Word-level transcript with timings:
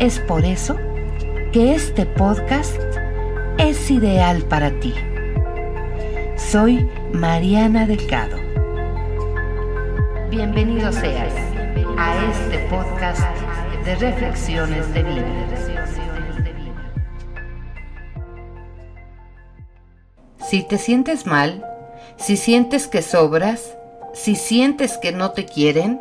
Es 0.00 0.20
por 0.20 0.44
eso 0.44 0.76
que 1.52 1.74
este 1.74 2.06
podcast 2.06 2.76
es 3.58 3.90
ideal 3.90 4.42
para 4.42 4.70
ti. 4.78 4.94
Soy 6.36 6.88
Mariana 7.12 7.84
Delgado. 7.84 8.36
Bienvenido 10.30 10.92
seas 10.92 11.32
a 11.96 12.30
este 12.30 12.58
podcast 12.70 13.22
de 13.84 13.96
reflexiones 13.96 14.94
de 14.94 15.02
vida. 15.02 15.24
Si 20.48 20.62
te 20.62 20.78
sientes 20.78 21.26
mal, 21.26 21.66
si 22.16 22.36
sientes 22.36 22.86
que 22.86 23.02
sobras, 23.02 23.76
si 24.14 24.36
sientes 24.36 24.96
que 24.96 25.10
no 25.10 25.32
te 25.32 25.44
quieren, 25.44 26.00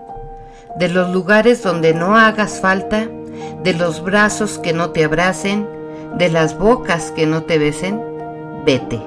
de 0.77 0.88
los 0.89 1.09
lugares 1.09 1.63
donde 1.63 1.95
no 1.95 2.16
hagas 2.16 2.61
falta, 2.61 3.09
de 3.63 3.73
los 3.73 4.02
brazos 4.03 4.59
que 4.59 4.73
no 4.73 4.91
te 4.91 5.03
abracen, 5.03 5.67
de 6.17 6.30
las 6.30 6.57
bocas 6.57 7.11
que 7.11 7.25
no 7.25 7.44
te 7.44 7.57
besen, 7.57 8.02
vete. 8.66 9.02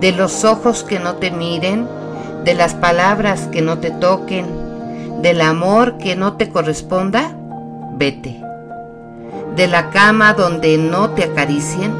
De 0.00 0.12
los 0.12 0.44
ojos 0.44 0.82
que 0.84 0.98
no 0.98 1.14
te 1.16 1.30
miren, 1.30 1.86
de 2.44 2.54
las 2.54 2.74
palabras 2.74 3.48
que 3.52 3.62
no 3.62 3.78
te 3.78 3.90
toquen, 3.90 4.46
del 5.22 5.40
amor 5.40 5.98
que 5.98 6.16
no 6.16 6.34
te 6.34 6.50
corresponda, 6.50 7.32
vete. 7.92 8.40
De 9.56 9.66
la 9.66 9.90
cama 9.90 10.34
donde 10.34 10.78
no 10.78 11.10
te 11.10 11.24
acaricien, 11.24 11.92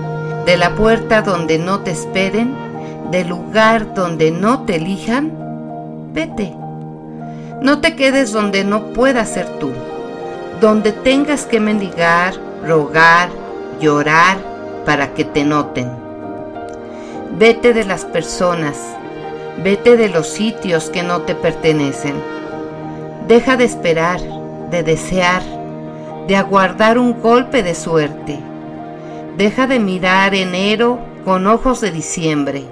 de 0.45 0.56
la 0.56 0.75
puerta 0.75 1.22
donde 1.22 1.59
no 1.59 1.81
te 1.81 1.91
esperen, 1.91 2.55
del 3.11 3.28
lugar 3.28 3.95
donde 3.95 4.31
no 4.31 4.62
te 4.62 4.77
elijan, 4.77 5.33
vete. 6.12 6.55
No 7.62 7.81
te 7.81 7.97
quedes 7.97 8.33
donde 8.33 8.65
no 8.65 8.93
puedas 8.93 9.31
ser 9.31 9.47
tú 9.59 9.72
donde 10.61 10.92
tengas 10.92 11.47
que 11.47 11.61
mendigar, 11.61 12.34
rogar, 12.67 13.28
llorar 13.81 14.39
para 14.84 15.15
que 15.15 15.25
te 15.25 15.45
noten. 15.45 15.91
Vete 17.39 17.73
de 17.73 17.84
las 17.84 18.05
personas, 18.05 18.77
vete 19.62 19.97
de 19.97 20.09
los 20.09 20.27
sitios 20.27 20.91
que 20.91 21.03
no 21.03 21.23
te 21.23 21.34
pertenecen. 21.34 22.15
Deja 23.28 23.56
de 23.56 23.65
esperar, 23.65 24.20
de 24.70 24.83
desear, 24.83 25.42
de 26.27 26.37
aguardar 26.37 26.98
un 26.98 27.20
golpe 27.20 27.62
de 27.62 27.75
suerte. 27.75 28.39
Deja 29.37 29.67
de 29.67 29.78
mirar 29.78 30.34
enero 30.34 30.98
con 31.25 31.47
ojos 31.47 31.81
de 31.81 31.93
diciembre. 31.93 32.65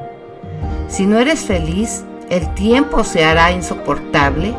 Si 0.88 1.06
no 1.06 1.20
eres 1.20 1.44
feliz, 1.44 2.04
el 2.30 2.52
tiempo 2.54 3.04
se 3.04 3.24
hará 3.24 3.52
insoportable. 3.52 4.52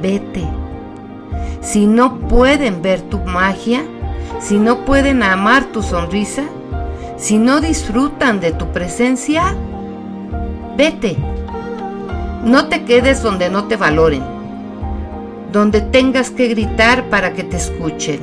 Vete 0.00 0.65
si 1.60 1.86
no 1.86 2.18
pueden 2.18 2.82
ver 2.82 3.00
tu 3.00 3.18
magia, 3.18 3.84
si 4.40 4.58
no 4.58 4.84
pueden 4.84 5.22
amar 5.22 5.64
tu 5.72 5.82
sonrisa, 5.82 6.44
si 7.16 7.38
no 7.38 7.60
disfrutan 7.60 8.40
de 8.40 8.52
tu 8.52 8.68
presencia, 8.72 9.54
vete. 10.76 11.16
No 12.44 12.68
te 12.68 12.84
quedes 12.84 13.22
donde 13.22 13.50
no 13.50 13.64
te 13.64 13.76
valoren, 13.76 14.22
donde 15.50 15.80
tengas 15.80 16.30
que 16.30 16.48
gritar 16.48 17.04
para 17.10 17.32
que 17.32 17.42
te 17.42 17.56
escuchen, 17.56 18.20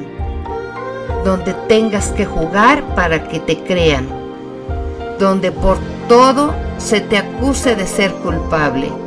donde 1.26 1.54
tengas 1.68 2.10
que 2.10 2.26
jugar 2.26 2.84
para 2.96 3.28
que 3.28 3.40
te 3.40 3.58
crean, 3.64 4.08
donde 5.20 5.52
por 5.52 5.78
todo 6.08 6.54
se 6.78 7.02
te 7.02 7.18
acuse 7.18 7.76
de 7.76 7.88
ser 7.88 8.14
culpable 8.14 9.03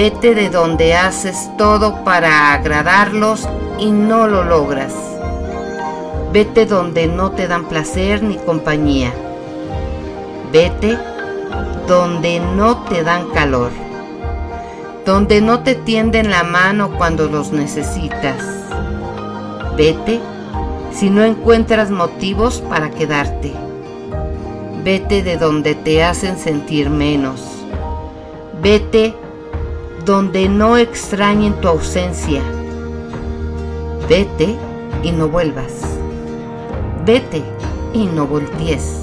Vete 0.00 0.36
de 0.36 0.48
donde 0.48 0.94
haces 0.94 1.50
todo 1.58 2.04
para 2.04 2.52
agradarlos 2.52 3.48
y 3.80 3.90
no 3.90 4.28
lo 4.28 4.44
logras. 4.44 4.94
Vete 6.32 6.66
donde 6.66 7.08
no 7.08 7.32
te 7.32 7.48
dan 7.48 7.64
placer 7.64 8.22
ni 8.22 8.36
compañía. 8.36 9.12
Vete 10.52 10.96
donde 11.88 12.38
no 12.38 12.84
te 12.84 13.02
dan 13.02 13.28
calor. 13.30 13.72
Donde 15.04 15.40
no 15.40 15.64
te 15.64 15.74
tienden 15.74 16.30
la 16.30 16.44
mano 16.44 16.92
cuando 16.96 17.26
los 17.26 17.50
necesitas. 17.50 18.40
Vete 19.76 20.20
si 20.92 21.10
no 21.10 21.24
encuentras 21.24 21.90
motivos 21.90 22.62
para 22.68 22.90
quedarte. 22.90 23.52
Vete 24.84 25.24
de 25.24 25.38
donde 25.38 25.74
te 25.74 26.04
hacen 26.04 26.38
sentir 26.38 26.88
menos. 26.88 27.42
Vete 28.62 29.16
donde 30.08 30.48
no 30.48 30.78
extrañen 30.78 31.52
tu 31.60 31.68
ausencia. 31.68 32.40
Vete 34.08 34.56
y 35.02 35.12
no 35.12 35.28
vuelvas. 35.28 35.82
Vete 37.04 37.42
y 37.92 38.06
no 38.06 38.26
voltees. 38.26 39.02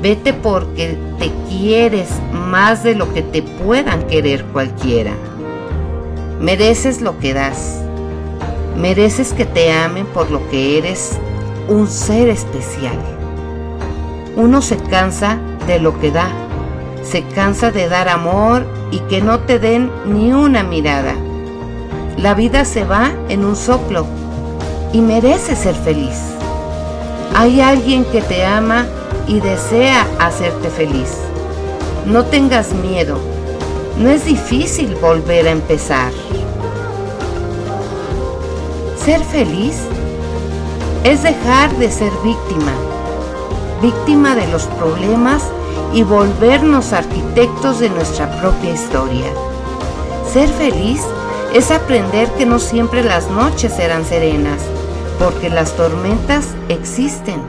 Vete 0.00 0.32
porque 0.32 0.96
te 1.18 1.32
quieres 1.48 2.08
más 2.32 2.84
de 2.84 2.94
lo 2.94 3.12
que 3.12 3.22
te 3.22 3.42
puedan 3.42 4.06
querer 4.06 4.44
cualquiera. 4.52 5.10
Mereces 6.40 7.00
lo 7.00 7.18
que 7.18 7.34
das. 7.34 7.82
Mereces 8.76 9.32
que 9.32 9.44
te 9.44 9.72
amen 9.72 10.06
por 10.06 10.30
lo 10.30 10.48
que 10.50 10.78
eres 10.78 11.18
un 11.68 11.88
ser 11.88 12.28
especial. 12.28 12.96
Uno 14.36 14.62
se 14.62 14.76
cansa 14.76 15.40
de 15.66 15.80
lo 15.80 15.98
que 15.98 16.12
da. 16.12 16.28
Se 17.02 17.24
cansa 17.24 17.72
de 17.72 17.88
dar 17.88 18.08
amor 18.08 18.75
y 18.90 19.00
que 19.00 19.20
no 19.20 19.40
te 19.40 19.58
den 19.58 19.90
ni 20.06 20.32
una 20.32 20.62
mirada. 20.62 21.14
La 22.16 22.34
vida 22.34 22.64
se 22.64 22.84
va 22.84 23.12
en 23.28 23.44
un 23.44 23.56
soplo 23.56 24.06
y 24.92 25.00
mereces 25.00 25.58
ser 25.58 25.74
feliz. 25.74 26.18
Hay 27.34 27.60
alguien 27.60 28.04
que 28.06 28.22
te 28.22 28.44
ama 28.44 28.86
y 29.28 29.40
desea 29.40 30.06
hacerte 30.18 30.70
feliz. 30.70 31.18
No 32.06 32.24
tengas 32.24 32.72
miedo. 32.72 33.18
No 33.98 34.10
es 34.10 34.24
difícil 34.24 34.94
volver 34.96 35.48
a 35.48 35.50
empezar. 35.50 36.12
Ser 39.04 39.20
feliz 39.24 39.76
es 41.04 41.22
dejar 41.22 41.76
de 41.76 41.90
ser 41.90 42.10
víctima, 42.24 42.72
víctima 43.80 44.34
de 44.34 44.46
los 44.48 44.64
problemas 44.64 45.42
y 45.92 46.02
volvernos 46.02 46.92
arquitectos 46.92 47.80
de 47.80 47.90
nuestra 47.90 48.30
propia 48.40 48.72
historia. 48.72 49.26
Ser 50.32 50.48
feliz 50.48 51.00
es 51.54 51.70
aprender 51.70 52.28
que 52.32 52.46
no 52.46 52.58
siempre 52.58 53.02
las 53.02 53.30
noches 53.30 53.72
serán 53.74 54.04
serenas, 54.04 54.60
porque 55.18 55.48
las 55.48 55.72
tormentas 55.76 56.48
existen. 56.68 57.40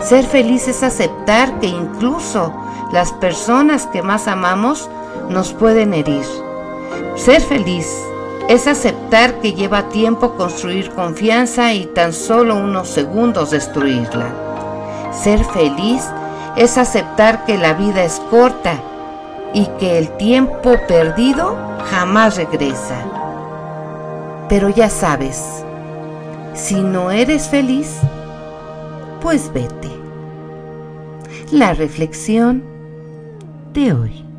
Ser 0.00 0.24
feliz 0.24 0.68
es 0.68 0.82
aceptar 0.82 1.58
que 1.60 1.66
incluso 1.66 2.52
las 2.92 3.12
personas 3.12 3.86
que 3.86 4.02
más 4.02 4.28
amamos 4.28 4.90
nos 5.28 5.52
pueden 5.52 5.94
herir. 5.94 6.24
Ser 7.16 7.40
feliz 7.40 7.86
es 8.48 8.66
aceptar 8.66 9.40
que 9.40 9.52
lleva 9.52 9.88
tiempo 9.90 10.36
construir 10.36 10.90
confianza 10.90 11.72
y 11.72 11.86
tan 11.86 12.12
solo 12.12 12.56
unos 12.56 12.88
segundos 12.88 13.50
destruirla. 13.50 14.26
Ser 15.12 15.44
feliz 15.44 16.02
es 16.60 16.76
aceptar 16.76 17.46
que 17.46 17.56
la 17.56 17.72
vida 17.72 18.04
es 18.04 18.20
corta 18.28 18.74
y 19.54 19.64
que 19.78 19.96
el 19.96 20.14
tiempo 20.18 20.76
perdido 20.86 21.56
jamás 21.90 22.36
regresa. 22.36 23.02
Pero 24.46 24.68
ya 24.68 24.90
sabes, 24.90 25.64
si 26.52 26.74
no 26.82 27.10
eres 27.10 27.48
feliz, 27.48 27.96
pues 29.22 29.50
vete. 29.54 29.88
La 31.50 31.72
reflexión 31.72 32.62
de 33.72 33.94
hoy. 33.94 34.29